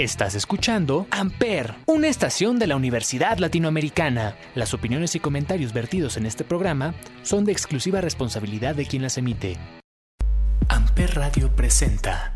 [0.00, 4.34] Estás escuchando Amper, una estación de la Universidad Latinoamericana.
[4.54, 9.18] Las opiniones y comentarios vertidos en este programa son de exclusiva responsabilidad de quien las
[9.18, 9.58] emite.
[10.70, 12.34] Amper Radio presenta.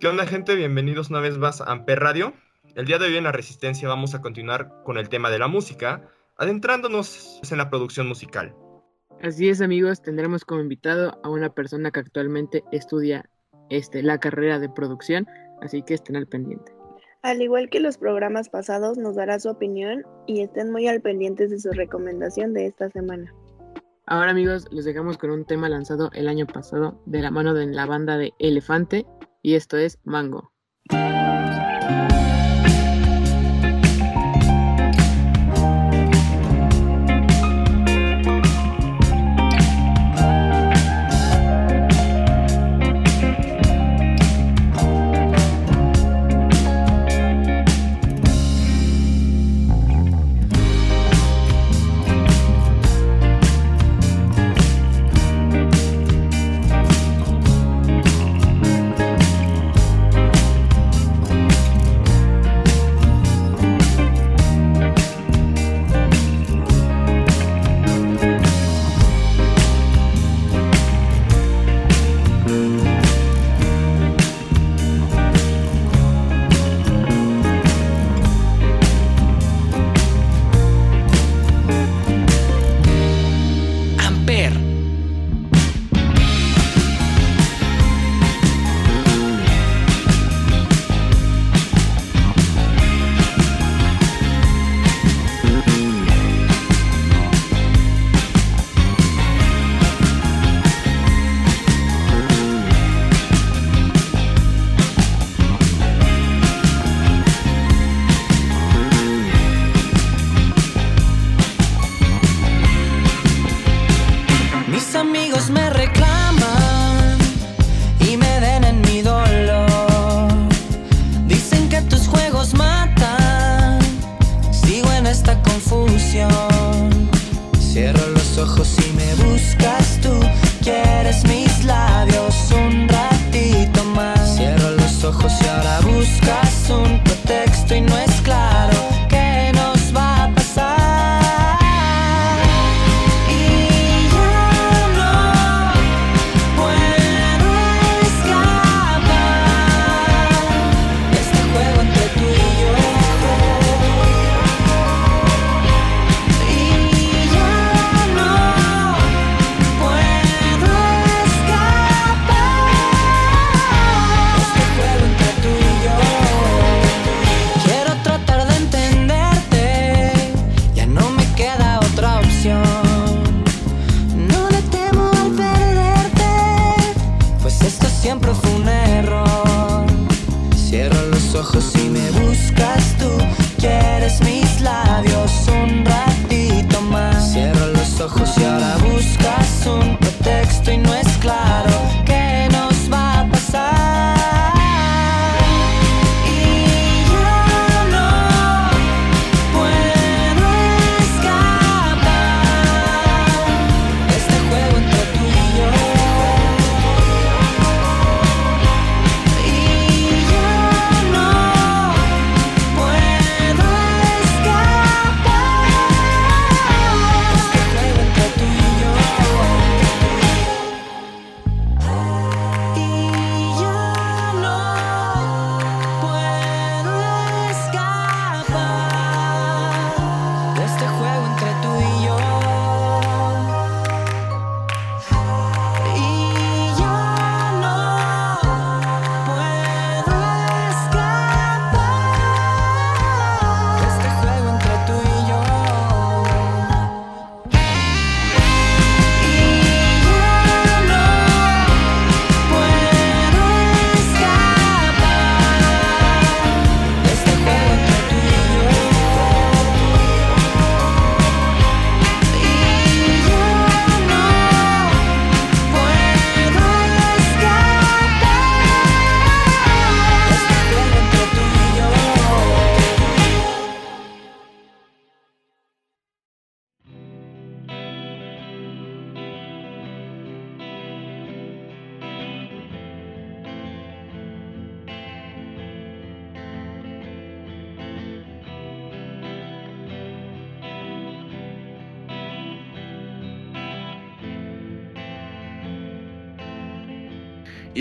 [0.00, 0.54] ¿Qué onda gente?
[0.54, 2.32] Bienvenidos una vez más a Amper Radio.
[2.74, 5.48] El día de hoy en La Resistencia vamos a continuar con el tema de la
[5.48, 6.08] música,
[6.38, 8.56] adentrándonos en la producción musical.
[9.20, 13.28] Así es amigos, tendremos como invitado a una persona que actualmente estudia
[13.70, 15.26] este, la carrera de producción,
[15.60, 16.72] así que estén al pendiente.
[17.22, 21.50] Al igual que los programas pasados, nos dará su opinión y estén muy al pendientes
[21.50, 23.32] de su recomendación de esta semana.
[24.06, 27.66] Ahora amigos, les dejamos con un tema lanzado el año pasado de la mano de
[27.66, 29.06] la banda de Elefante
[29.40, 30.52] y esto es Mango.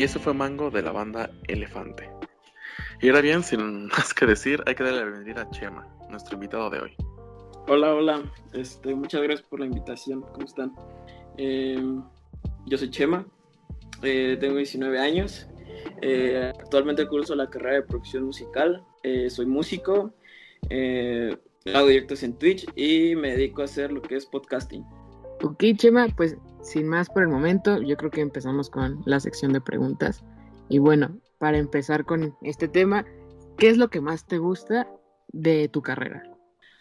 [0.04, 2.10] Y ese fue Mango de la banda Elefante.
[3.02, 6.36] Y ahora bien, sin más que decir, hay que darle la bienvenida a Chema, nuestro
[6.36, 6.92] invitado de hoy.
[7.70, 8.22] Hola, hola.
[8.52, 10.20] Este, muchas gracias por la invitación.
[10.34, 10.74] ¿Cómo están?
[11.38, 12.04] Em,
[12.66, 13.26] yo soy Chema,
[14.02, 15.48] eh, tengo 19 años.
[16.02, 18.84] Eh, actualmente curso la carrera de producción musical.
[19.04, 20.14] Eh, soy músico,
[21.74, 24.84] hago directos en Twitch y me dedico a hacer lo que es podcasting.
[25.42, 29.54] Ok, Chema, pues sin más por el momento, yo creo que empezamos con la sección
[29.54, 30.24] de preguntas.
[30.70, 33.06] Y bueno, para empezar con este tema,
[33.58, 34.88] ¿qué es lo que más te gusta
[35.28, 36.24] de tu carrera?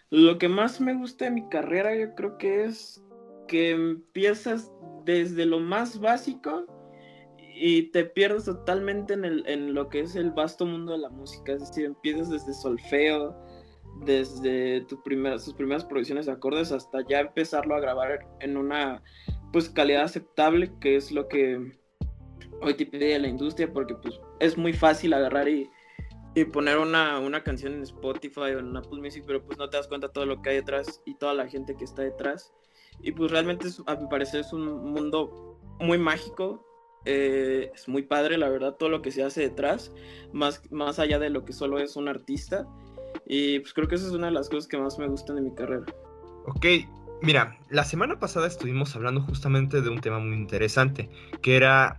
[0.09, 3.03] Lo que más me gusta de mi carrera yo creo que es
[3.47, 4.71] que empiezas
[5.05, 6.65] desde lo más básico
[7.55, 11.53] y te pierdes totalmente en, el, lo que es el vasto mundo de la música.
[11.53, 13.35] Es decir, empiezas desde solfeo,
[14.05, 19.03] desde tu primera, sus primeras producciones de acordes hasta ya empezarlo a grabar en una
[19.53, 21.77] pues calidad aceptable, que es lo que
[22.61, 25.69] hoy te pide la industria, porque pues es muy fácil agarrar y,
[26.33, 29.77] y poner una, una, canción en Spotify o en Apple Music, pero pues no te
[29.77, 32.51] das cuenta todo lo que hay detrás y toda la gente que está detrás.
[32.99, 36.65] Y pues realmente a mi parecer es un mundo muy mágico,
[37.05, 39.93] eh, es muy padre la verdad todo lo que se hace detrás,
[40.31, 42.67] más, más allá de lo que solo es un artista.
[43.27, 45.43] Y pues creo que esa es una de las cosas que más me gustan de
[45.43, 45.85] mi carrera.
[46.47, 46.65] Ok,
[47.23, 51.09] mira, la semana pasada estuvimos hablando justamente de un tema muy interesante,
[51.41, 51.97] que era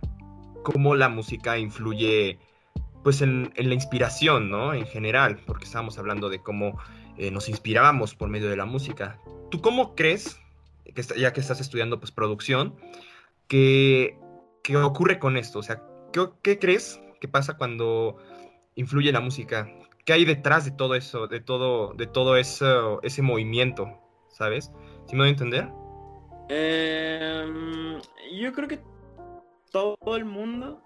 [0.63, 2.39] cómo la música influye
[3.03, 4.73] pues en, la inspiración, ¿no?
[4.73, 6.79] En general, porque estábamos hablando de cómo
[7.17, 9.19] eh, nos inspirábamos por medio de la música.
[9.51, 10.39] ¿Tú cómo crees
[11.17, 12.75] ya que estás estudiando pues producción,
[13.47, 14.17] ¿qué,
[14.63, 15.59] qué ocurre con esto?
[15.59, 15.81] O sea,
[16.41, 18.17] ¿qué, crees que pasa cuando
[18.75, 19.69] influye la música?
[20.05, 23.99] ¿Qué hay detrás de todo eso, de todo, de todo eso, ese movimiento?
[24.29, 24.71] ¿Sabes?
[25.07, 25.69] ¿Sí me voy a entender?
[26.49, 27.99] Em,
[28.39, 28.79] yo creo que
[29.71, 30.81] todo el mundo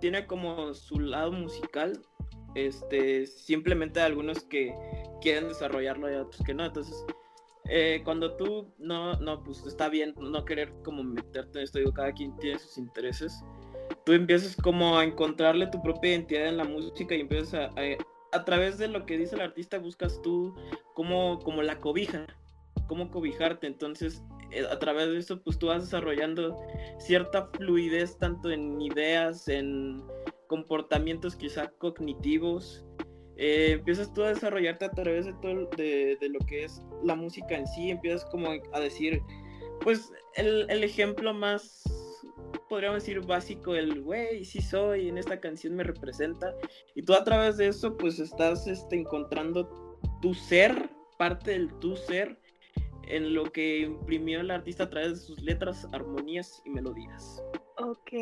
[0.00, 2.00] tiene como su lado musical.
[2.54, 4.74] Este, simplemente algunos que
[5.20, 6.64] quieren desarrollarlo y otros que no.
[6.64, 7.04] Entonces,
[7.68, 11.92] eh, cuando tú no, no, pues está bien no querer como meterte en esto, digo,
[11.92, 13.42] cada quien tiene sus intereses,
[14.04, 17.70] tú empiezas como a encontrarle tu propia identidad en la música y empiezas a,
[18.32, 20.54] a, través de lo que dice el artista, buscas tú
[20.92, 22.26] como, como la cobija,
[22.94, 26.56] cómo cobijarte, entonces eh, a través de eso pues tú vas desarrollando
[26.98, 30.00] cierta fluidez tanto en ideas, en
[30.46, 32.84] comportamientos quizá cognitivos,
[33.36, 37.56] eh, empiezas tú a desarrollarte a través de todo de, lo que es la música
[37.56, 39.20] en sí, empiezas como a decir,
[39.80, 41.82] pues el, ejemplo más,
[42.68, 46.54] podríamos decir, básico, el güey, sí soy, en esta canción me representa,
[46.94, 51.96] y tú a través de eso pues estás este, encontrando tu ser, parte del tu
[51.96, 52.38] ser,
[53.08, 57.42] en lo que imprimió el artista a través de sus letras, armonías y melodías.
[57.78, 58.12] Ok,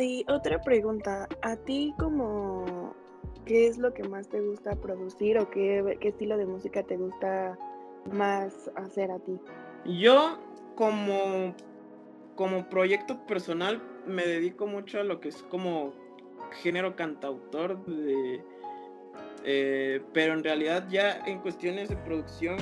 [0.00, 2.94] y otra pregunta, a ti como
[3.48, 7.58] ¿qué es lo que más te gusta producir o qué, estilo de música te gusta
[8.12, 9.40] más hacer a ti?
[9.86, 10.38] Yo
[10.76, 11.54] como,
[12.36, 15.92] como proyecto personal me dedico mucho a lo que es como
[16.62, 17.78] género cantautor,
[19.44, 22.58] eh, pero en realidad ya en cuestiones de producción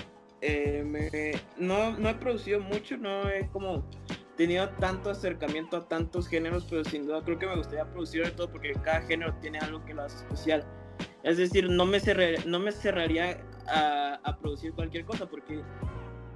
[0.49, 3.85] eh, no, no he producido mucho, no he como
[4.37, 8.51] tenido tanto acercamiento a tantos géneros, pero sin duda creo que me gustaría producir todo
[8.51, 10.65] porque cada género tiene algo que lo hace especial.
[11.23, 11.99] Es decir, no me,
[12.47, 15.61] no me cerraría a, a, producir cualquier cosa porque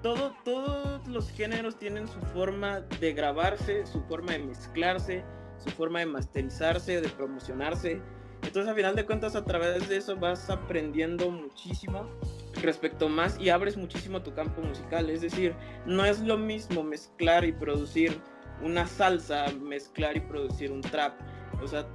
[0.03, 5.23] todo, todos los géneros tienen su forma de grabarse, su forma de mezclarse,
[5.59, 8.01] su forma de masterizarse, de promocionarse.
[8.43, 12.09] Entonces, a final de cuentas, a través de eso vas aprendiendo muchísimo
[12.55, 15.11] respecto más y abres muchísimo tu campo musical.
[15.11, 15.55] Es decir,
[15.87, 18.21] no es lo mismo mezclar y producir
[18.63, 21.15] una salsa, mezclar y producir un trap.
[21.63, 21.87] O sea,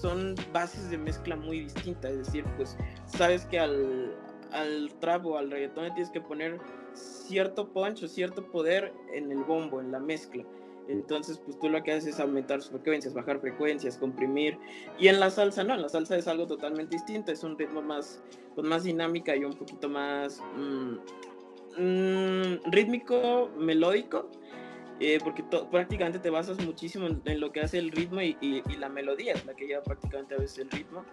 [0.00, 2.12] son bases de mezcla muy distintas.
[2.12, 4.14] Es decir, pues sabes que al,
[4.52, 6.58] al trap o al reggaetón tienes que poner
[6.94, 10.44] cierto punch o cierto poder en el bombo, en la mezcla.
[10.88, 14.58] Entonces, pues tú lo que haces es aumentar sus frecuencias, bajar frecuencias, comprimir.
[14.98, 17.82] Y en la salsa no, en la salsa es algo totalmente distinto, es un ritmo
[17.82, 18.22] más,
[18.54, 24.30] con más dinámica y un poquito más mm, mm, rítmico, melódico.
[25.00, 28.88] Eh, porque prácticamente te basas muchísimo en, lo que hace el ritmo y, y, la
[28.88, 31.04] melodía, es la que lleva prácticamente a veces el ritmo.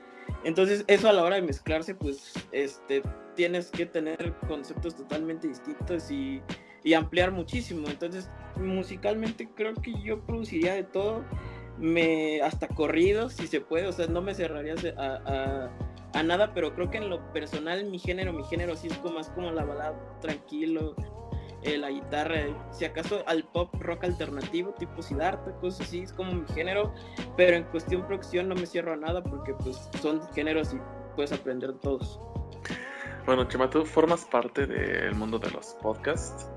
[0.43, 3.03] Entonces, eso a la hora de mezclarse, pues este,
[3.35, 6.41] tienes que tener conceptos totalmente distintos y
[6.85, 7.89] y ampliar muchísimo.
[7.89, 11.25] Entonces, musicalmente creo que yo produciría de todo,
[11.77, 16.89] me hasta corridos si se puede, o sea, no me cerraría a, nada, pero creo
[16.89, 19.99] que en lo personal mi género, mi género sí es como más como la balada
[20.21, 20.95] tranquilo.
[21.63, 26.31] eh, la guitarra, si acaso al pop rock alternativo, tipo Siddhartha, cosas así, es como
[26.31, 26.93] mi género,
[27.35, 30.77] pero en cuestión producción no me cierro a nada porque pues son géneros y
[31.15, 32.19] puedes aprender todos.
[33.25, 36.47] Bueno, Chema, tú formas parte del mundo de los podcasts.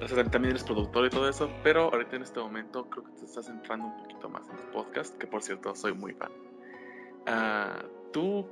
[0.00, 3.12] O sea, también eres productor y todo eso, pero ahorita en este momento creo que
[3.12, 6.30] te estás entrando un poquito más en tu podcast, que por cierto soy muy fan.
[7.26, 8.46] Ah, ¿Tú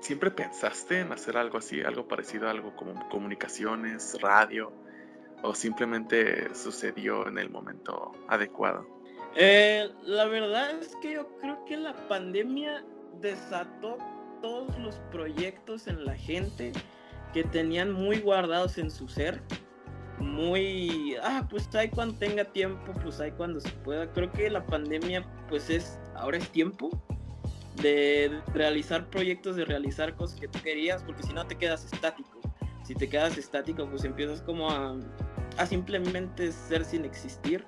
[0.00, 4.72] siempre pensaste en hacer algo así, algo parecido a algo como comunicaciones, radio,
[5.42, 8.86] o simplemente sucedió en el momento adecuado?
[9.36, 12.84] Eh, la verdad es que yo creo que la pandemia
[13.20, 13.98] desató
[14.40, 16.72] todos los proyectos en la gente
[17.32, 19.42] que tenían muy guardados en su ser.
[20.18, 24.10] Muy, ah, pues hay cuando tenga tiempo, pues hay cuando se pueda.
[24.12, 26.90] Creo que la pandemia, pues es, ahora es tiempo
[27.82, 32.40] de realizar proyectos, de realizar cosas que tú querías, porque si no te quedas estático.
[32.84, 34.96] Si te quedas estático, pues empiezas como a,
[35.66, 37.64] simplemente ser sin existir.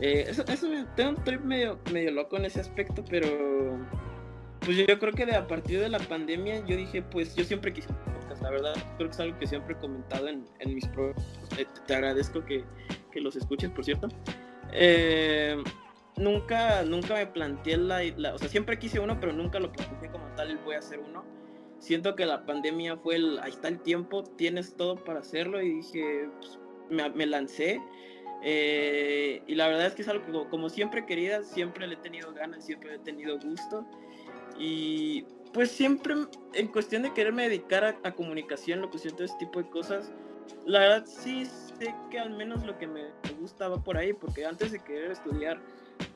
[0.00, 3.78] Eh, eso, eso tengo un trip medio, medio loco en ese aspecto, pero
[4.60, 7.72] pues yo, creo que de, a partir de la pandemia yo dije, pues yo siempre
[7.72, 7.88] quise
[8.42, 11.24] la verdad, creo que es algo que siempre he comentado en, en mis programas.
[11.58, 12.64] Eh, te, agradezco que,
[13.10, 14.08] que, los escuches, por cierto.
[14.72, 15.62] Eh,
[16.16, 20.10] nunca, nunca me planteé la, la, o sea, siempre quise uno, pero nunca lo planteé
[20.10, 21.24] como tal, el voy a hacer uno.
[21.78, 25.76] Siento que la pandemia fue el, ahí está el tiempo, tienes todo para hacerlo y
[25.76, 26.58] dije, pues,
[26.90, 27.80] me, me, lancé.
[28.42, 31.98] Eh, y la verdad es que es algo que como siempre querida, siempre le he
[31.98, 33.86] tenido ganas, siempre le he tenido gusto.
[34.58, 36.14] Y pues siempre
[36.54, 40.12] en cuestión de quererme dedicar a, a comunicación, locución, todo ese tipo de cosas,
[40.66, 44.44] la verdad sí sé que al menos lo que me gusta va por ahí, porque
[44.44, 45.60] antes de querer estudiar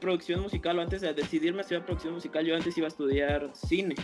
[0.00, 3.94] producción musical o antes de decidirme estudiar producción musical, yo antes iba a estudiar cine.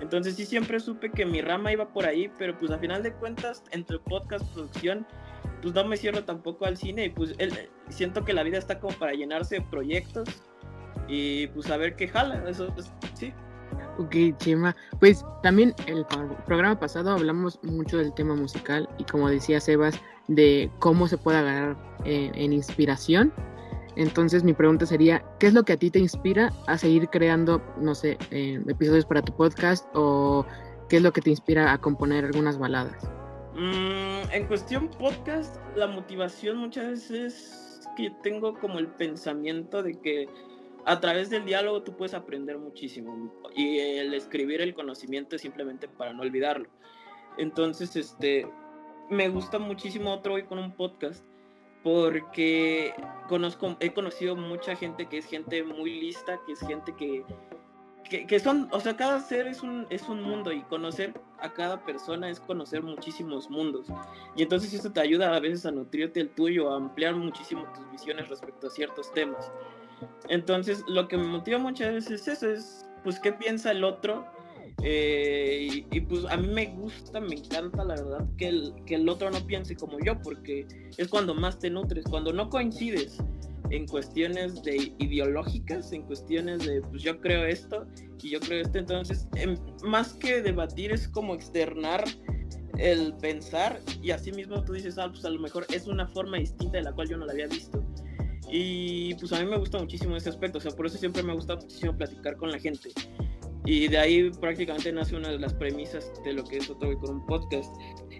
[0.00, 3.12] Entonces sí siempre supe que mi rama iba por ahí, pero pues a final de
[3.12, 5.06] cuentas, entre podcast, producción,
[5.60, 7.52] pues no me cierro tampoco al cine y pues el,
[7.88, 10.28] siento que la vida está como para llenarse de proyectos
[11.08, 12.74] y pues a ver qué jala, eso
[13.14, 13.32] sí.
[14.00, 14.74] Ok, Chema.
[14.98, 16.06] Pues también el
[16.46, 21.36] programa pasado hablamos mucho del tema musical y como decía Sebas, de cómo se puede
[21.36, 21.76] agarrar
[22.06, 23.30] eh, en inspiración.
[23.96, 27.62] Entonces mi pregunta sería, ¿qué es lo que a ti te inspira a seguir creando,
[27.78, 30.46] no sé, eh, episodios para tu podcast o
[30.88, 33.10] qué es lo que te inspira a componer algunas baladas?
[33.54, 40.00] Mm, en cuestión podcast, la motivación muchas veces es que tengo como el pensamiento de
[40.00, 40.26] que
[40.84, 45.88] a través del diálogo tú puedes aprender muchísimo y el escribir el conocimiento es simplemente
[45.88, 46.68] para no olvidarlo.
[47.38, 48.46] Entonces, este,
[49.08, 51.24] me gusta muchísimo otro hoy con un podcast
[51.82, 52.94] porque
[53.28, 57.24] conozco, he conocido mucha gente que es gente muy lista, que es gente que,
[58.08, 61.52] que, que, son, o sea, cada ser es un, es un mundo y conocer a
[61.52, 63.86] cada persona es conocer muchísimos mundos.
[64.36, 67.90] Y entonces eso te ayuda a veces a nutrirte el tuyo, a ampliar muchísimo tus
[67.90, 69.50] visiones respecto a ciertos temas.
[70.28, 74.26] Entonces, lo que me motiva muchas veces es eso, es pues qué piensa el otro.
[74.82, 79.08] Eh, y, pues a mí me gusta, me encanta la verdad que el, que el
[79.08, 80.66] otro no piense como yo, porque
[80.96, 83.18] es cuando más te nutres, cuando no coincides
[83.70, 87.86] en cuestiones de ideológicas, en cuestiones de pues yo creo esto
[88.22, 92.04] y yo creo esto, entonces en, más que debatir es como externar
[92.78, 96.38] el pensar y así mismo tú dices, ah, pues a lo mejor es una forma
[96.38, 97.84] distinta de la cual yo no la había visto.
[98.50, 101.32] Y pues a mí me gusta muchísimo ese aspecto, o sea, por eso siempre me
[101.34, 102.90] gusta muchísimo platicar con la gente.
[103.64, 107.16] Y de ahí prácticamente nace una de las premisas de lo que es Otro con
[107.16, 107.70] un podcast.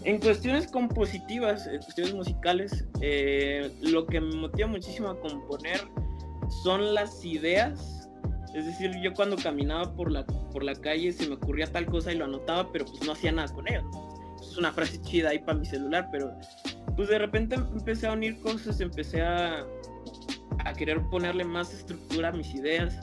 [0.04, 5.80] En cuestiones compositivas, en cuestiones musicales, eh, lo que me motiva muchísimo a componer
[6.62, 8.08] son las ideas.
[8.54, 12.12] Es decir, yo cuando caminaba por la, por la calle se me ocurría tal cosa
[12.12, 13.82] y lo anotaba, pero pues no hacía nada con ello.
[14.40, 16.32] Es una frase chida ahí para mi celular, pero
[16.96, 19.64] pues de repente empecé a unir cosas, empecé a,
[20.64, 22.98] a querer ponerle más estructura a mis ideas.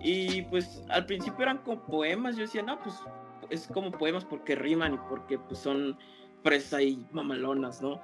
[0.00, 2.94] Y pues al principio eran como poemas, yo decía, no, pues
[3.50, 5.98] es como poemas porque riman y porque pues son
[6.42, 8.00] presa y mamalonas, ¿no?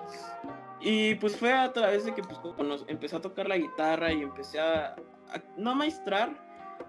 [0.80, 4.22] Y pues fue a través de que pues cuando empecé a tocar la guitarra y
[4.22, 4.96] empecé a,
[5.56, 6.30] no a maestrar,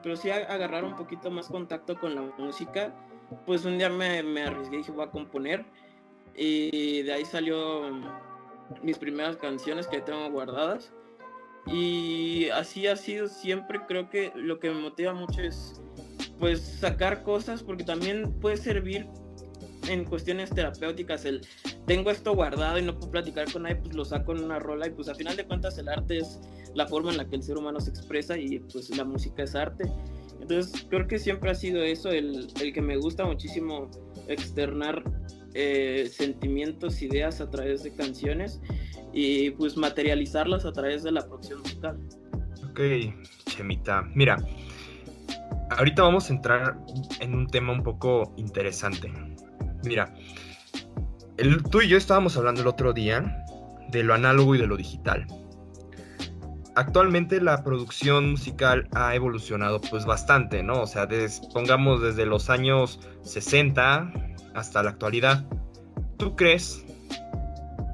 [0.01, 2.93] pero sí a, agarrar un poquito más contacto con la música,
[3.45, 5.65] pues un día me, me arriesgué y dije voy a componer
[6.35, 7.83] y de ahí salió
[8.81, 10.91] mis primeras canciones que tengo guardadas
[11.67, 15.81] y así ha sido siempre, creo que lo que me motiva mucho es
[16.39, 19.07] pues sacar cosas porque también puede servir
[19.87, 21.45] en cuestiones terapéuticas el
[21.85, 24.87] tengo esto guardado y no puedo platicar con nadie, pues lo saco en una rola
[24.87, 26.39] y pues al final de cuentas el arte es
[26.73, 29.55] la forma en la que el ser humano se expresa y pues la música es
[29.55, 29.85] arte.
[30.39, 33.89] Entonces creo que siempre ha sido eso el, el que me gusta muchísimo
[34.27, 35.03] externar
[35.53, 38.59] eh, sentimientos, ideas a través de canciones
[39.13, 41.99] y pues materializarlas a través de la producción musical.
[42.69, 42.79] Ok,
[43.45, 44.03] Chemita.
[44.15, 44.37] Mira,
[45.69, 46.77] ahorita vamos a entrar
[47.19, 49.13] en un tema un poco interesante.
[49.83, 50.13] Mira,
[51.69, 53.45] tú y yo estábamos hablando el otro día
[53.89, 55.27] de lo análogo y de lo digital.
[56.75, 60.81] Actualmente la producción musical ha evolucionado pues bastante, ¿no?
[60.81, 61.07] O sea,
[61.53, 64.11] pongamos desde los años 60
[64.55, 65.45] hasta la actualidad.
[66.17, 66.83] ¿Tú crees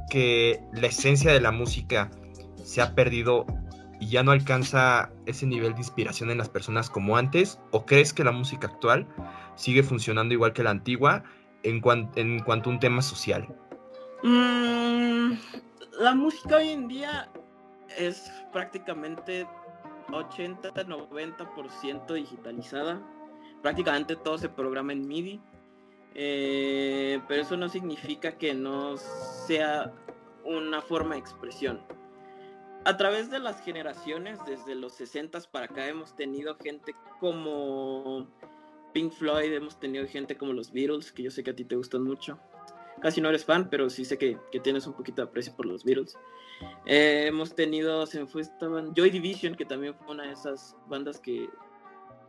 [0.09, 2.09] que la esencia de la música
[2.63, 3.45] se ha perdido
[3.99, 7.59] y ya no alcanza ese nivel de inspiración en las personas como antes?
[7.71, 9.05] ¿O crees que la música actual
[9.55, 11.23] sigue funcionando igual que la antigua
[11.63, 13.53] en, cuanto a un tema social?
[14.23, 15.33] Mm,
[15.99, 17.29] la música hoy en día
[17.97, 19.47] es prácticamente
[20.07, 23.01] 80-90% digitalizada.
[23.61, 25.41] Prácticamente todo se programa en MIDI.
[26.15, 29.93] Eh, pero eso no significa que no sea
[30.43, 31.81] una forma de expresión.
[32.85, 38.27] A través de las generaciones, desde los 60 para acá, hemos tenido gente como
[38.93, 41.75] Pink Floyd, hemos tenido gente como los Beatles, que yo sé que a ti te
[41.75, 42.39] gustan mucho.
[43.01, 45.83] Casi no eres fan, pero sí sé que, tienes un poquito de aprecio por los
[45.83, 46.17] Beatles.
[46.85, 50.75] Eh, hemos tenido, se me fue, estaban Joy Division, que también fue una de esas
[50.87, 51.49] bandas que,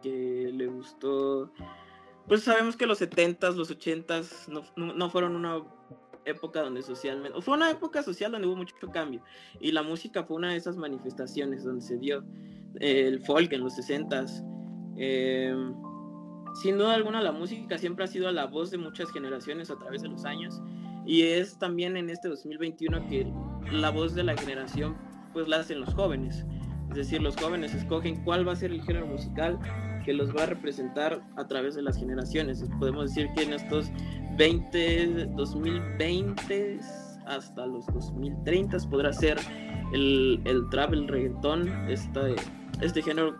[0.02, 1.50] que le gustó
[2.30, 4.46] pues sabemos que los 70s, los 80s
[4.76, 5.64] no, fueron una
[6.24, 9.20] época donde socialmente, fue una época social donde hubo mucho cambio
[9.58, 12.22] y la música fue una de esas manifestaciones donde se dio
[12.78, 14.44] el folk en los 60s.
[14.96, 15.74] Em,
[16.62, 20.02] sin duda alguna la música siempre ha sido la voz de muchas generaciones a través
[20.02, 20.62] de los años
[21.04, 23.26] y es también en este 2021 que
[23.72, 24.96] la voz de la generación
[25.32, 26.46] pues la hacen los jóvenes.
[26.90, 29.58] Es decir, los jóvenes escogen cuál va a ser el género musical
[30.04, 32.64] que los va a representar a través de las generaciones.
[32.78, 33.90] Podemos decir que en estos
[34.36, 36.80] 20, 2020
[37.26, 39.38] hasta los 2030 podrá ser
[39.92, 42.36] el, el trap, el reggaetón, este,
[42.80, 43.36] este género.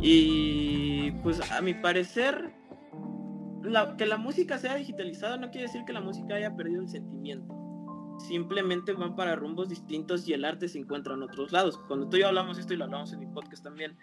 [0.00, 2.52] Y pues a mi parecer,
[3.96, 7.63] que la música sea digitalizada no quiere decir que la música haya perdido el sentimiento
[8.18, 11.78] simplemente van para rumbos distintos y el arte se encuentra en otros lados.
[11.88, 13.96] Cuando tú y yo hablamos esto y lo hablamos en mi podcast también,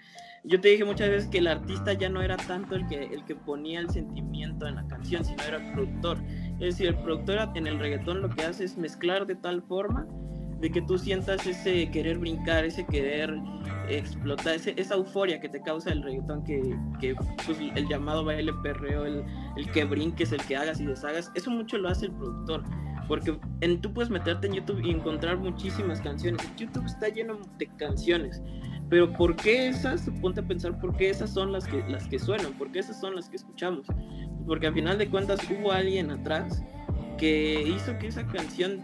[0.44, 3.26] yo te dije muchas veces que el artista ya no era tanto el que, el
[3.26, 6.18] que ponía el sentimiento en la canción, sino era el productor.
[6.60, 10.08] Es decir, el productor en el reggaetón lo que hace es mezclar de tal forma
[10.62, 13.36] de que tú sientas ese querer brincar, ese querer
[13.90, 16.62] explotar, esa euforia que te causa el reggaetón, que,
[17.00, 19.26] que pues, el llamado baile perreo, el,
[19.58, 22.64] el que brinques, el que hagas y deshagas, eso mucho lo hace el productor.
[23.08, 26.42] Porque en, tú puedes meterte en YouTube y encontrar muchísimas canciones.
[26.58, 28.42] YouTube está lleno de canciones.
[28.90, 30.10] Pero ¿por qué esas?
[30.22, 33.00] Ponte a pensar por qué esas son las que, las que suenan, por qué esas
[33.00, 33.88] son las que escuchamos.
[34.46, 36.64] Porque al final de cuentas hubo alguien atrás
[37.18, 38.84] que hizo que esa canción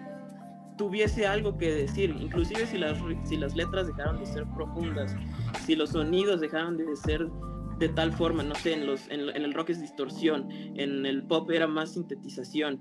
[0.78, 5.16] tuviese algo que decir, inclusive si las, si las letras dejaron de ser profundas,
[5.66, 7.28] si los sonidos dejaron de ser
[7.80, 11.50] de tal forma, no sé, en, los, en el rock es distorsión, en el pop
[11.52, 12.80] era más sintetización,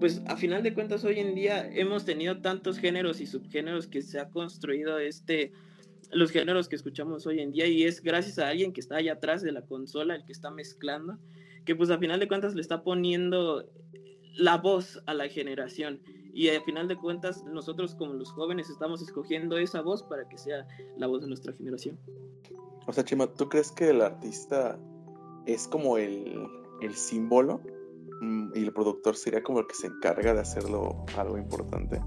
[0.00, 4.02] pues a final de cuentas hoy en día hemos tenido tantos géneros y subgéneros que
[4.02, 5.52] se ha construido este
[6.10, 9.14] los géneros que escuchamos hoy en día y es gracias a alguien que está allá
[9.14, 11.18] atrás de la consola, el que está mezclando,
[11.64, 13.68] que pues a final de cuentas le está poniendo
[14.36, 16.00] la voz a la generación
[16.32, 20.38] y a final de cuentas nosotros como los jóvenes estamos escogiendo esa voz para que
[20.38, 21.98] sea la voz de nuestra generación.
[22.86, 24.78] O sea, Chima, ¿tú crees que el artista
[25.46, 26.46] es como el,
[26.82, 27.60] el símbolo
[28.54, 32.00] y el productor sería como el que se encarga de hacerlo algo importante.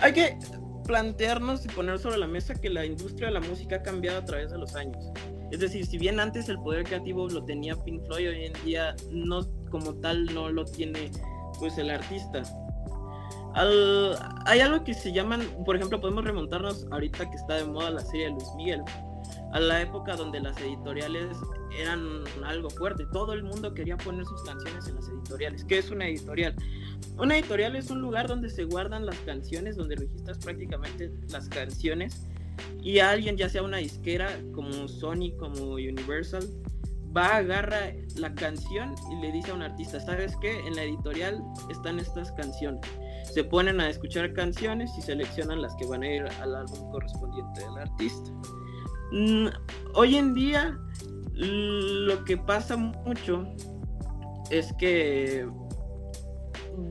[0.00, 0.38] Hay que
[0.86, 4.24] plantearnos y poner sobre la mesa que la industria de la música ha cambiado a
[4.24, 5.04] través de los años.
[5.50, 8.94] Es decir, si bien antes el poder creativo lo tenía Pink Floyd, hoy en día
[9.10, 11.10] no como tal no lo tiene
[11.58, 12.42] pues el artista.
[14.46, 18.00] hay algo que se llaman, por ejemplo, podemos remontarnos ahorita que está de moda la
[18.00, 18.82] serie de Luis Miguel
[19.52, 21.36] a la época donde las editoriales
[21.78, 23.06] eran algo fuerte.
[23.12, 25.64] Todo el mundo quería poner sus canciones en las editoriales.
[25.64, 26.54] ¿Qué es una editorial?
[27.18, 32.26] Una editorial es un lugar donde se guardan las canciones, donde registras prácticamente las canciones
[32.82, 36.48] y alguien, ya sea una disquera como Sony, como Universal,
[37.16, 40.60] va, agarra la canción y le dice a un artista, ¿sabes qué?
[40.60, 42.80] En la editorial están estas canciones.
[43.32, 47.60] Se ponen a escuchar canciones y seleccionan las que van a ir al álbum correspondiente
[47.60, 48.30] del artista.
[49.94, 50.78] Hoy en día
[51.34, 53.46] lo que pasa mucho
[54.50, 55.48] es que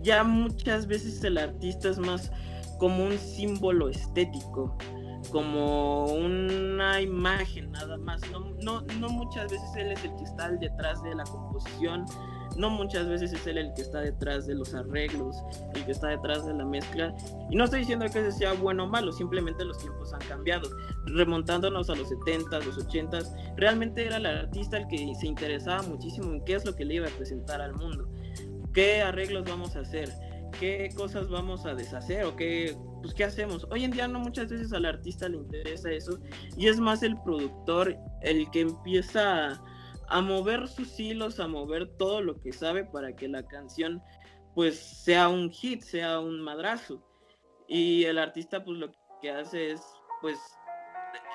[0.01, 2.31] ya muchas veces el artista es más
[2.79, 4.77] como un símbolo estético,
[5.31, 8.21] como una imagen nada más.
[8.31, 12.05] No, no, no muchas veces él es el que está detrás de la composición,
[12.55, 15.35] no muchas veces es él el que está detrás de los arreglos,
[15.73, 17.13] el que está detrás de la mezcla.
[17.49, 20.69] Y no estoy diciendo que sea bueno o malo, simplemente los tiempos han cambiado.
[21.05, 26.33] Remontándonos a los 70 los 80s, realmente era el artista el que se interesaba muchísimo
[26.33, 28.07] en qué es lo que le iba a presentar al mundo,
[28.73, 30.09] qué arreglos vamos a hacer,
[30.59, 33.67] qué cosas vamos a deshacer o qué, pues, qué hacemos.
[33.69, 36.19] Hoy en día no muchas veces al artista le interesa eso
[36.57, 39.51] y es más el productor el que empieza...
[39.51, 39.74] A,
[40.07, 44.01] a mover sus hilos, a mover todo lo que sabe para que la canción
[44.53, 47.03] pues sea un hit, sea un madrazo.
[47.67, 48.91] Y el artista pues lo
[49.21, 49.81] que hace es
[50.21, 50.37] pues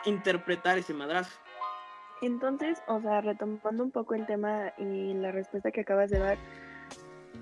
[0.05, 1.39] interpretar ese madrazo.
[2.23, 6.39] Entonces, o sea, retomando un poco el tema y la respuesta que acabas de dar,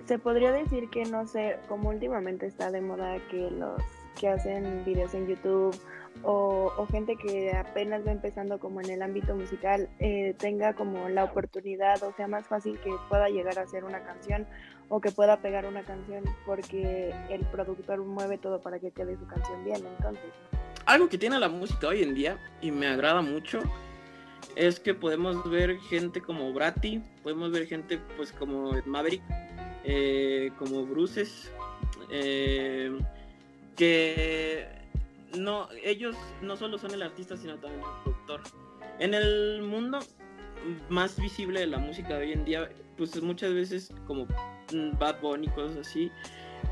[0.07, 3.83] se podría decir que no sé, como últimamente está de moda que los
[4.19, 5.77] que hacen videos en YouTube
[6.23, 11.25] o, gente que apenas va empezando como en el ámbito musical eh, tenga como la
[11.25, 14.47] oportunidad o sea más fácil que pueda llegar a hacer una canción
[14.89, 19.27] o que pueda pegar una canción porque el productor mueve todo para que quede su
[19.27, 20.31] canción bien entonces.
[20.87, 23.61] Algo que tiene la música hoy en día y me agrada mucho
[24.57, 29.23] es que podemos ver gente como Bratty podemos ver gente pues como Maverick
[29.85, 31.53] eh, como Bruces
[32.11, 32.99] eh,
[33.77, 34.78] que
[35.37, 38.41] no, ellos no solo son el artista, sino también el productor.
[38.99, 39.99] En el mundo
[40.89, 44.27] más visible de la música de hoy en día, pues muchas veces como
[44.99, 46.11] Bad Bunny, cosas así,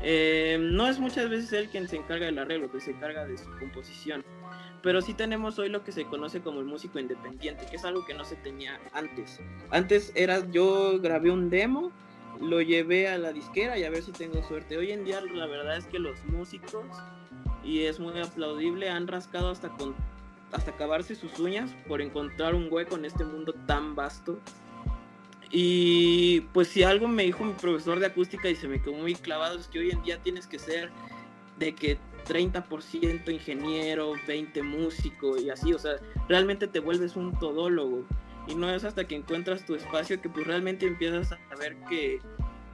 [0.03, 3.37] eh, no es muchas veces él quien se encarga del arreglo, que se encarga de
[3.37, 4.23] su composición.
[4.83, 8.05] Pero sí tenemos hoy lo que se conoce como el músico independiente, que es algo
[8.05, 9.39] que no se tenía antes.
[9.71, 11.91] Antes era yo grabé un demo,
[12.39, 14.77] lo llevé a la disquera y a ver si tengo suerte.
[14.77, 16.85] Hoy en día la verdad es que los músicos
[17.67, 18.89] y es muy aplaudible.
[18.89, 19.93] Han rascado hasta con
[20.53, 24.39] hasta acabarse sus uñas por encontrar un hueco en este mundo tan vasto.
[25.51, 29.15] Y pues si algo me dijo mi profesor de acústica y se me quedó muy
[29.15, 30.89] clavado es que hoy en día tienes que ser
[31.59, 35.93] de que 30% ingeniero, 20 músico y así, o sea,
[36.27, 38.05] realmente te vuelves un todólogo
[38.47, 42.19] y no es hasta que encuentras tu espacio que pues realmente empiezas a ver que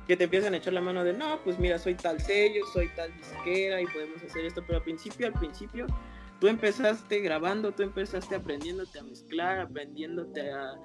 [0.08, 2.89] que te empiezan a echar la mano de, no, pues mira, soy tal sello, soy
[2.89, 5.88] tal disquera y podemos hacer esto, pero al principio, al principio,
[6.39, 10.78] tú empezaste grabando, tú empezaste aprendiéndote a mezclar, aprendiéndote a,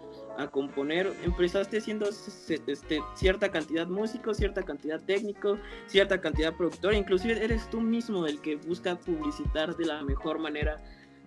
[0.53, 7.69] componer, empezaste siendo este, cierta cantidad músico, cierta cantidad técnico, cierta cantidad productor, inclusive eres
[7.71, 10.81] tú mismo el que busca publicitar de la mejor manera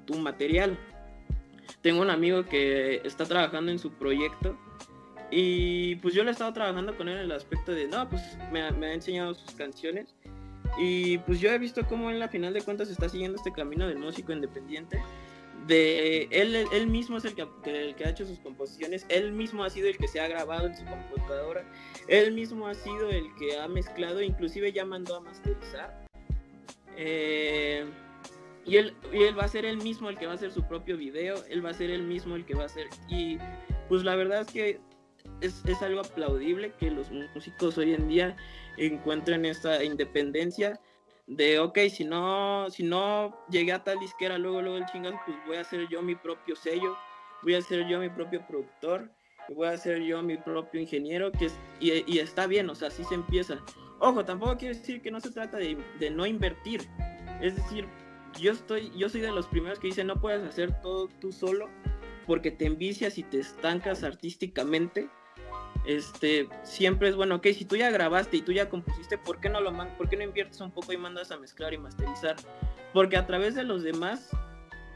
[0.06, 0.80] tu material.
[1.82, 4.58] Tengo un amigo que está trabajando en su proyecto
[5.32, 8.22] y pues yo le he estado trabajando con él en el aspecto de, no, pues
[8.52, 10.14] me, ha enseñado sus canciones.
[10.78, 13.88] Y pues yo he visto cómo en la final de cuentas está siguiendo este camino
[13.88, 15.02] del músico independiente.
[15.68, 19.64] De él, él mismo es el que, el que ha hecho sus composiciones, él mismo
[19.64, 21.64] ha sido el que se ha grabado en su computadora,
[22.08, 26.08] él mismo ha sido el que ha mezclado, inclusive ya mandó a masterizar.
[26.98, 27.86] Eh,
[28.66, 30.68] y él, y él va a ser el mismo el que va a hacer su
[30.68, 32.88] propio video, él va a ser el mismo el que va a hacer.
[33.08, 33.38] Y
[33.88, 34.80] pues la verdad es que
[35.42, 38.36] es, algo aplaudible que los músicos hoy en día
[38.78, 40.80] encuentren esta independencia
[41.28, 45.38] de, ok, si no, si no llegué a tal disquera, luego, luego el chingazo, pues
[45.48, 46.98] voy a hacer yo mi propio sello,
[47.44, 49.10] voy a hacer yo mi propio productor,
[49.50, 53.04] voy a ser yo mi propio ingeniero, que es, y, está bien, o sea, así
[53.04, 53.60] se empieza.
[54.00, 56.82] Ojo, tampoco quiere decir que no se trata de, de no invertir,
[57.42, 57.88] es decir,
[58.40, 61.70] yo estoy, yo soy de los primeros que dicen no puedes hacer todo tú solo
[62.26, 65.10] porque te envicias y te estancas artísticamente
[65.86, 69.50] este, siempre es bueno, ok, si tú ya grabaste y tú ya compusiste, ¿por qué
[69.50, 72.36] no lo por qué no inviertes un poco y mandas a mezclar y masterizar?
[72.94, 74.30] Porque a través de los demás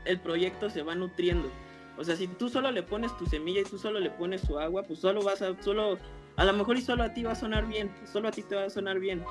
[0.06, 1.50] el proyecto se va nutriendo.
[1.98, 4.60] O sea, si tú solo le pones tu semilla y tú solo le pones su
[4.60, 5.98] agua, pues solo vas a solo
[6.36, 8.56] a lo mejor y solo a ti va a sonar bien, solo a ti te
[8.56, 9.24] va a sonar bien.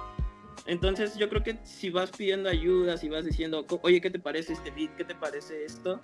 [0.66, 4.54] Entonces yo creo que si vas pidiendo ayuda, si vas diciendo, oye, ¿qué te parece
[4.54, 4.96] este beat?
[4.96, 6.00] ¿Qué te parece esto?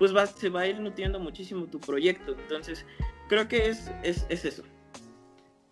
[0.00, 2.34] Pues se va a ir nutriendo muchísimo tu proyecto.
[2.36, 2.84] Entonces
[3.28, 4.64] creo que es, es, es eso.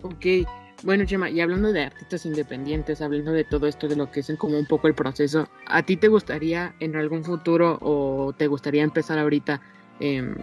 [0.03, 0.47] Ok,
[0.85, 4.33] bueno Chema, y hablando de artistas independientes, hablando de todo esto, de lo que es
[4.39, 8.85] como un poco el proceso, ¿a ti te gustaría en algún futuro o te gustaría
[8.85, 9.61] empezar ahorita
[9.99, 10.37] em,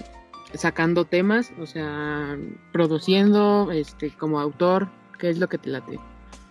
[0.55, 2.37] sacando temas, o sea,
[2.73, 4.89] produciendo, este, como autor?
[5.19, 5.99] ¿Qué es lo que te late?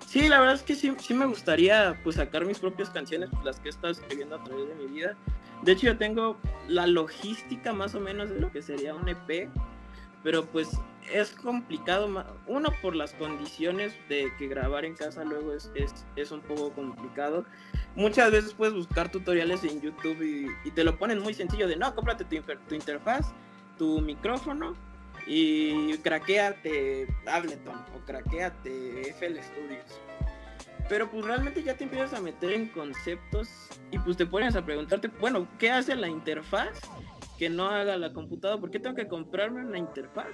[0.07, 3.45] Sí, la verdad es que sí, sí me gustaría pues sacar mis propias canciones, pues,
[3.45, 5.17] las que he estado escribiendo a través de mi vida.
[5.65, 6.37] De hecho, yo tengo
[6.69, 9.49] la logística más o menos de lo que sería un EP
[10.25, 10.71] pero pues
[11.13, 12.09] es complicado,
[12.47, 15.71] uno por las condiciones de que grabar en casa luego es,
[16.17, 17.45] es, un poco complicado.
[17.95, 21.95] Muchas veces puedes buscar tutoriales en YouTube y, te lo ponen muy sencillo de no,
[21.95, 23.35] cómprate tu, tu interfaz,
[23.77, 24.75] tu micrófono
[25.27, 30.01] y craqueate Ableton o craqueate FL Studios.
[30.89, 33.49] Pero pues realmente ya te empiezas a meter en conceptos
[33.91, 36.81] y pues te pones a preguntarte, bueno, ¿qué hace la interfaz
[37.39, 38.61] que no haga la computadora?
[38.61, 40.29] ¿Por qué tengo que comprarme una interfaz?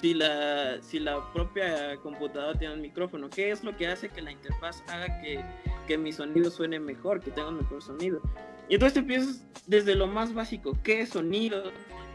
[0.00, 4.20] Si la, si la propia computadora tiene un micrófono, ¿qué es lo que hace que
[4.20, 5.42] la interfaz haga que,
[5.86, 8.20] que mi sonido suene mejor, que tenga un mejor sonido?
[8.68, 11.70] Y entonces te empiezas desde lo más básico, ¿qué es sonido?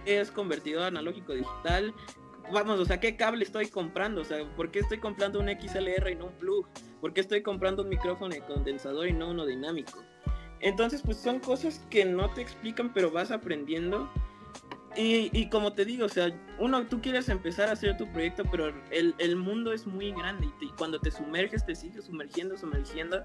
[0.05, 1.93] ¿Qué es convertidor analógico digital?
[2.51, 4.21] Vamos, o sea, ¿qué cable estoy comprando?
[4.21, 6.67] O sea, ¿por qué estoy comprando un XLR y no un plug?
[6.99, 10.03] ¿Por qué estoy comprando un micrófono de condensador y no uno dinámico?
[10.59, 14.09] Entonces, pues son cosas que no te explican, pero vas aprendiendo.
[14.95, 18.43] Y, y, como te digo, o sea, uno, tú quieres empezar a hacer tu proyecto,
[18.49, 22.57] pero el, el mundo es muy grande y, y, cuando te sumerges, te sigues sumergiendo,
[22.57, 23.23] sumergiendo.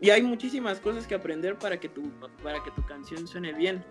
[0.00, 2.10] Y hay muchísimas cosas que aprender para que tu,
[2.42, 3.84] para que tu canción suene bien.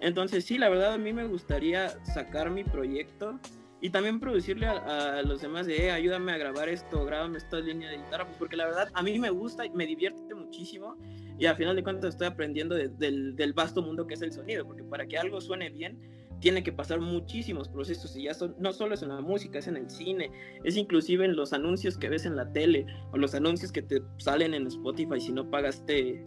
[0.00, 3.38] Entonces, sí, la verdad, a mí me gustaría sacar mi proyecto
[3.84, 7.60] y también producirle a, a los demás de, eh, ayúdame a grabar esto, grábame esta
[7.60, 10.96] línea de guitarra, pues porque la verdad a mí me gusta me divierte muchísimo
[11.38, 14.32] y al final de cuentas estoy aprendiendo de, del, del vasto mundo que es el
[14.32, 16.00] sonido, porque para que algo suene bien
[16.40, 19.68] tiene que pasar muchísimos procesos y ya son, no solo es en la música, es
[19.68, 20.30] en el cine,
[20.64, 24.00] es inclusive en los anuncios que ves en la tele o los anuncios que te
[24.16, 26.24] salen en Spotify si no pagaste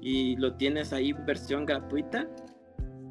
[0.00, 2.30] y lo tienes ahí versión gratuita.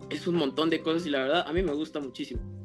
[0.09, 2.60] Es un montón de cosas y la verdad a mí me gusta muchísimo.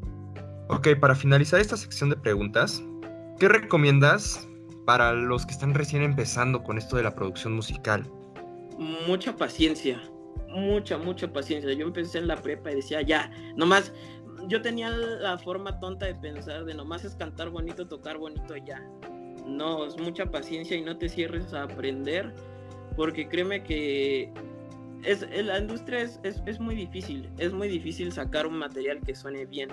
[0.68, 2.82] Ok, para finalizar esta sección de preguntas,
[3.38, 4.48] ¿qué recomiendas
[4.84, 8.02] para los que están recién empezando con esto de la producción musical?
[9.06, 10.02] Mucha paciencia,
[10.48, 11.72] mucha, mucha paciencia.
[11.72, 13.92] Yo empecé en la prepa y decía, ya, nomás,
[14.48, 18.84] yo tenía la forma tonta de pensar de nomás es cantar bonito, tocar bonito, ya.
[19.46, 22.34] No, es mucha paciencia y no te cierres a aprender,
[22.96, 24.32] porque créeme que
[25.04, 29.14] es, la industria es, es, es muy difícil, es muy difícil sacar un material que
[29.14, 29.70] suene bien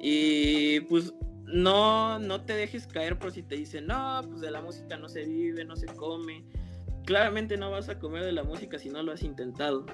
[0.00, 1.12] y pues
[1.44, 5.08] no, no te dejes caer por si te dicen, no, pues de la música no
[5.08, 6.44] se vive, no se come.
[7.04, 9.86] Claramente no vas a comer de la música si no lo has intentado.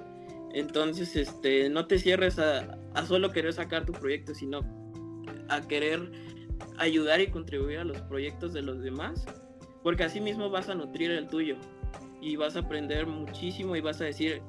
[0.52, 4.60] Entonces, este, no te cierres a, a solo querer sacar tu proyecto, sino
[5.48, 6.10] a querer
[6.78, 9.24] ayudar y contribuir a los proyectos de los demás,
[9.82, 11.56] porque así mismo vas a nutrir el tuyo
[12.20, 14.42] y vas a aprender muchísimo y vas a decir,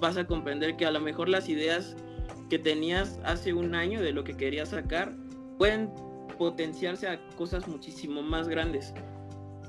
[0.00, 1.96] vas a comprender que a lo mejor las ideas
[2.48, 5.16] que tenías hace un año de lo que querías sacar
[5.58, 5.90] pueden
[6.38, 8.92] potenciarse a cosas muchísimo más grandes.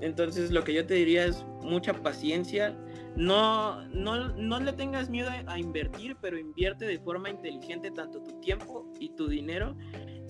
[0.02, 2.78] Entonces lo que yo te diría es mucha paciencia.
[3.16, 8.40] No, no, no le tengas miedo a, invertir, pero invierte de forma inteligente tanto tu
[8.42, 9.76] tiempo y tu dinero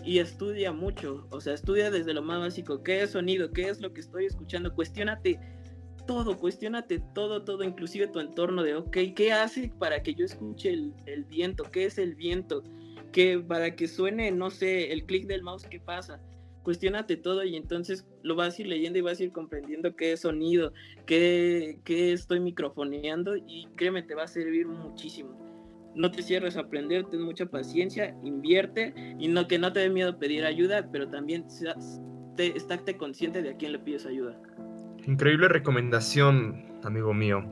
[0.05, 1.27] y estudia mucho.
[1.31, 2.81] O sea, estudia desde lo más básico.
[2.83, 3.51] ¿Qué es sonido?
[3.51, 4.73] ¿Qué es lo que estoy escuchando?
[4.73, 5.37] Cuestiónate
[6.07, 10.69] todo, cuestionate todo, todo, inclusive tu entorno de, ok, ¿qué hace para que yo escuche
[10.69, 11.65] el, el viento?
[11.65, 12.63] ¿Qué es el viento?
[13.11, 16.19] que para que suene, no sé, el clic del mouse, ¿qué pasa?
[16.63, 20.13] Cuestiónate todo y entonces lo vas a ir leyendo y vas a ir comprendiendo qué
[20.13, 20.73] es sonido,
[21.05, 25.31] qué, qué estoy microfoneando y créeme, te va a servir muchísimo.
[25.95, 29.89] No te cierres a aprender, ten mucha paciencia, invierte y no que no te dé
[29.89, 31.47] miedo pedir ayuda, pero también
[32.35, 34.39] te, estate consciente de a quién le pides ayuda.
[35.07, 37.49] Increíble recomendación, amigo mío.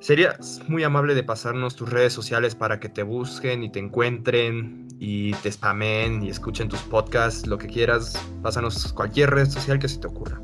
[0.00, 4.88] Serías muy amable de pasarnos tus redes sociales para que te busquen y te encuentren
[4.98, 8.14] y te spamen y escuchen tus podcasts, lo que quieras.
[8.42, 10.40] Pásanos cualquier red social que se te ocurra.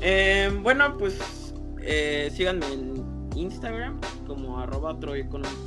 [0.00, 4.98] Eh, bueno, pues eh, síganme en Instagram como arroba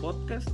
[0.01, 0.49] podcast.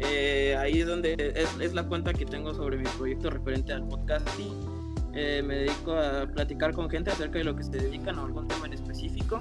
[0.00, 3.86] Eh, ahí es donde es, es, la cuenta que tengo sobre mi proyecto referente al
[3.86, 4.73] podcasting.
[5.16, 8.48] Eh, me dedico a platicar con gente acerca de lo que se dedican a algún
[8.48, 9.40] tema en específico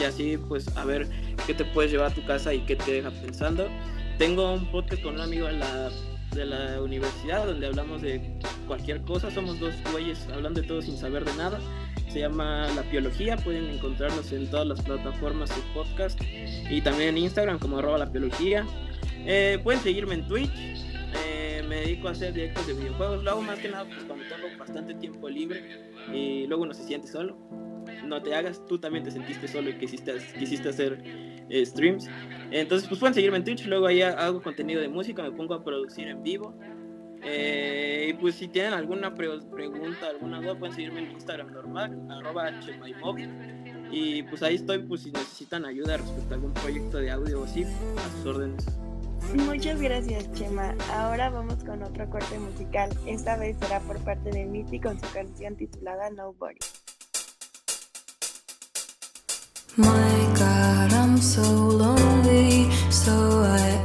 [0.00, 1.08] y así pues a ver
[1.46, 3.68] qué te puedes llevar a tu casa y qué te deja pensando.
[4.18, 5.90] Tengo un podcast con un amigo de la,
[6.34, 10.96] de la universidad donde hablamos de cualquier cosa, somos dos güeyes hablando de todo sin
[10.96, 11.58] saber de nada.
[12.08, 16.20] Se llama La Biología, pueden encontrarnos en todas las plataformas de podcast
[16.68, 18.66] y también en Instagram como arroba la biología.
[19.26, 20.50] Eh, pueden seguirme en Twitch,
[21.70, 24.58] me dedico a hacer directos de videojuegos, lo hago más que nada pues, cuando tengo
[24.58, 25.62] bastante tiempo libre
[26.12, 27.38] y luego uno se siente solo
[28.04, 31.02] no te hagas, tú también te sentiste solo y quisiste, quisiste hacer
[31.48, 32.08] eh, streams.
[32.50, 35.64] Entonces, pues pueden seguirme en Twitch, luego ahí hago contenido de música, me pongo a
[35.64, 36.54] producir en vivo.
[37.22, 41.98] Eh, y pues si tienen alguna pre pregunta, alguna duda, pueden seguirme en Instagram normal,
[42.10, 43.30] arroba hmymóvil.
[43.92, 47.44] Y pues ahí estoy, pues si necesitan ayuda respecto a algún proyecto de audio o
[47.44, 48.89] así, a sus órdenes.
[49.34, 50.74] Muchas gracias, Chema.
[50.94, 52.90] Ahora vamos con otro corte musical.
[53.06, 56.58] Esta vez será por parte de Mitty con su canción titulada Nobody.
[59.76, 59.86] My
[60.34, 63.82] God, I'm so lonely, so I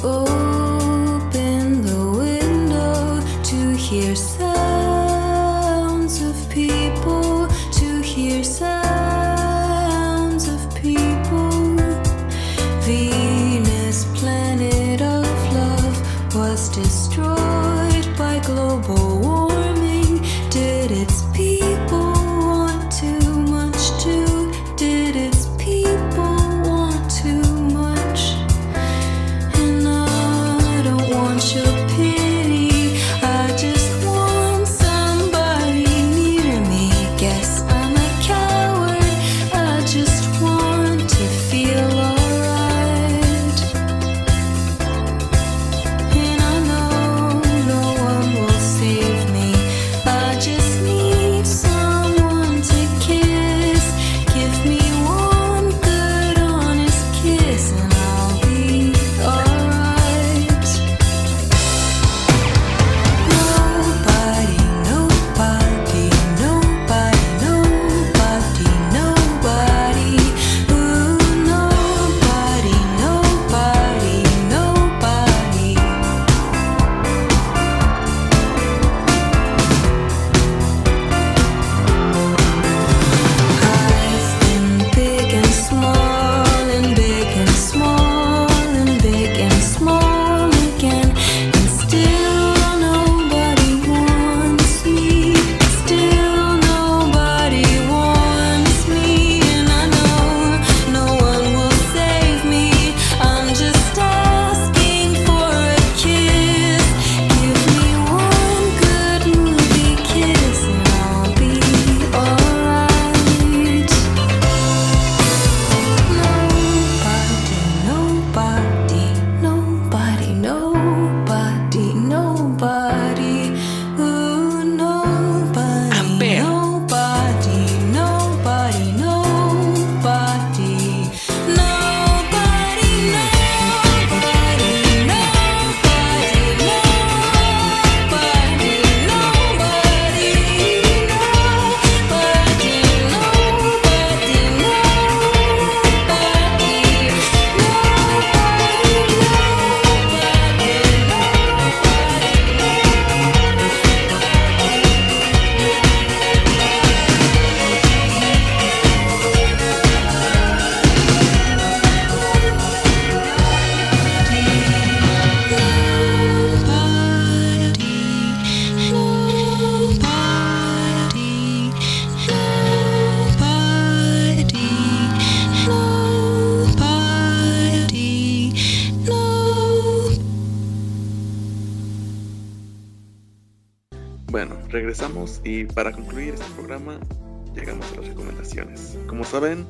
[189.36, 189.66] saben,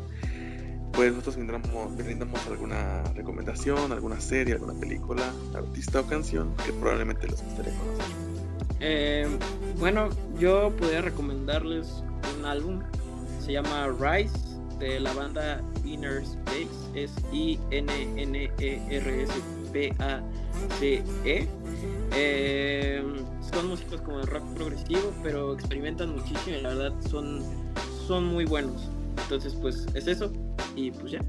[0.94, 1.38] pues nosotros
[1.98, 8.06] brindamos, alguna recomendación, alguna serie, alguna película, artista o canción que probablemente les gustaría conocer.
[8.80, 9.28] Eh,
[9.80, 12.04] bueno, yo podría recomendarles
[12.38, 12.80] un álbum,
[13.44, 14.38] se llama Rise,
[14.78, 17.88] de la banda Inner Space, es I-N-N-E-R-S-P-A-C-E.
[22.14, 23.04] Eh,
[23.52, 27.42] son músicos como de rock progresivo, pero experimentan muchísimo y la verdad son,
[28.06, 28.92] son muy buenos.
[29.24, 30.32] Entonces, pues es eso
[30.76, 31.20] y pues ya.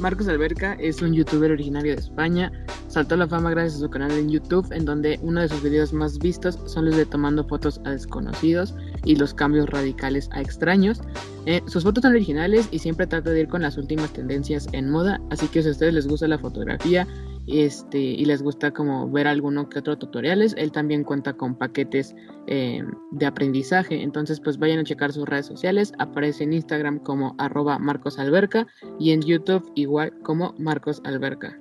[0.00, 2.50] Marcos Alberca es un youtuber originario de España.
[2.88, 5.62] Saltó a la fama gracias a su canal en YouTube, en donde uno de sus
[5.62, 10.40] videos más vistos son los de tomando fotos a desconocidos y los cambios radicales a
[10.40, 11.00] extraños.
[11.46, 14.90] Eh, sus fotos son originales y siempre trata de ir con las últimas tendencias en
[14.90, 17.06] moda, así que si a ustedes les gusta la fotografía
[17.46, 22.14] este, y les gusta como ver alguno que otro tutoriales, él también cuenta con paquetes
[22.46, 27.34] eh, de aprendizaje, entonces pues vayan a checar sus redes sociales, aparece en Instagram como
[27.38, 28.66] arroba marcosalberca
[28.98, 31.58] y en YouTube igual como Marcos Alberca.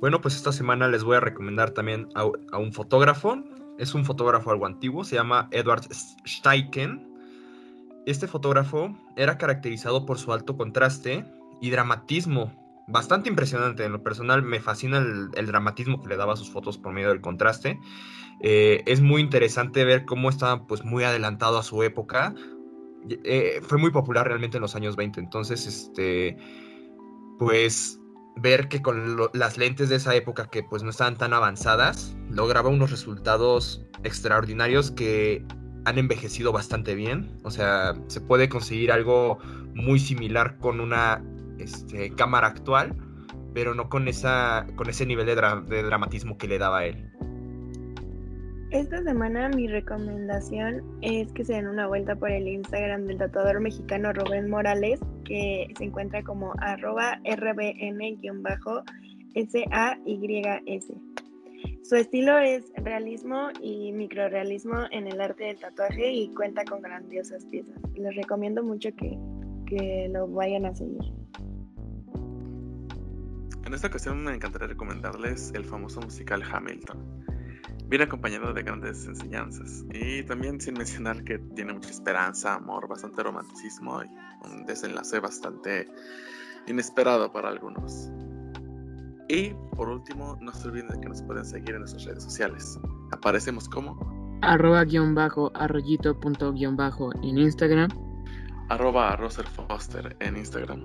[0.00, 3.42] Bueno, pues esta semana les voy a recomendar también a, a un fotógrafo.
[3.78, 5.82] Es un fotógrafo algo antiguo, se llama Edward
[6.26, 7.06] Steichen.
[8.04, 11.24] Este fotógrafo era caracterizado por su alto contraste
[11.60, 13.84] y dramatismo bastante impresionante.
[13.84, 17.08] En lo personal me fascina el, dramatismo que le daba a sus fotos por medio
[17.08, 17.80] del contraste.
[18.40, 22.34] Eh, es muy interesante ver cómo estaba pues muy adelantado a su época.
[23.08, 25.20] Eh, fue muy popular realmente en los años 20.
[25.20, 26.36] Entonces, este,
[27.38, 28.00] pues
[28.36, 32.68] ver que con las lentes de esa época que pues no estaban tan avanzadas, lograba
[32.68, 35.44] unos resultados extraordinarios que
[35.86, 37.38] han envejecido bastante bien.
[37.44, 39.38] O sea, se puede conseguir algo
[39.74, 41.22] muy similar con una
[41.58, 42.94] este, cámara actual,
[43.54, 46.86] pero no con, esa, con ese nivel de, dra de dramatismo que le daba a
[46.86, 47.10] él.
[48.70, 53.60] Esta semana mi recomendación es que se den una vuelta por el Instagram del tatuador
[53.60, 58.52] mexicano Rubén Morales, que se encuentra como arroba rbn-says.
[61.82, 67.44] Su estilo es realismo y microrealismo en el arte del tatuaje y cuenta con grandiosas
[67.46, 67.80] piezas.
[67.94, 69.16] Les recomiendo mucho que,
[69.66, 71.02] que lo vayan a seguir.
[73.64, 76.98] En esta ocasión me encantaría recomendarles el famoso musical Hamilton.
[77.88, 83.22] Viene acompañado de grandes enseñanzas y también sin mencionar que tiene mucha esperanza, amor, bastante
[83.22, 84.08] romanticismo y
[84.48, 85.86] un desenlace bastante
[86.66, 88.10] inesperado para algunos.
[89.28, 92.78] Y por último, no se olviden de que nos pueden seguir en nuestras redes sociales.
[93.12, 93.98] Aparecemos como
[94.42, 98.05] arroba guion bajo arroyito punto guion bajo en Instagram
[98.68, 100.82] arroba Roser Foster en Instagram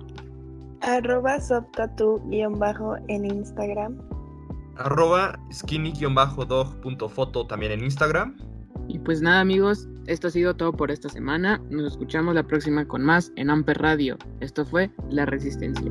[0.80, 3.98] arroba softatu guion bajo en Instagram
[4.76, 8.36] arroba skinny-dog.foto también en Instagram
[8.88, 11.62] y pues nada amigos, esto ha sido todo por esta semana.
[11.70, 14.18] Nos escuchamos la próxima con más en Amper Radio.
[14.40, 15.90] Esto fue La Resistencia.